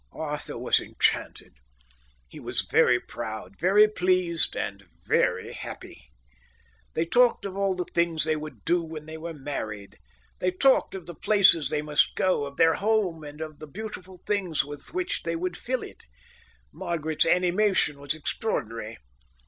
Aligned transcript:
Arthur 0.13 0.57
was 0.57 0.79
enchanted. 0.79 1.53
He 2.27 2.39
was 2.39 2.61
very 2.67 2.99
proud, 2.99 3.59
very 3.59 3.87
pleased, 3.87 4.55
and 4.55 4.87
very 5.05 5.53
happy. 5.53 6.05
They 6.95 7.05
talked 7.05 7.45
of 7.45 7.55
all 7.55 7.75
the 7.75 7.85
things 7.85 8.23
they 8.23 8.35
would 8.35 8.65
do 8.65 8.81
when 8.81 9.05
they 9.05 9.19
were 9.19 9.35
married. 9.35 9.99
They 10.39 10.49
talked 10.49 10.95
of 10.95 11.05
the 11.05 11.13
places 11.13 11.69
they 11.69 11.83
must 11.83 12.15
go 12.15 12.45
to, 12.45 12.45
of 12.47 12.57
their 12.57 12.73
home 12.73 13.23
and 13.23 13.41
of 13.41 13.59
the 13.59 13.67
beautiful 13.67 14.19
things 14.25 14.65
with 14.65 14.91
which 14.91 15.21
they 15.21 15.35
would 15.35 15.55
fill 15.55 15.83
it. 15.83 16.05
Margaret's 16.73 17.27
animation 17.27 17.99
was 17.99 18.15
extraordinary. 18.15 18.97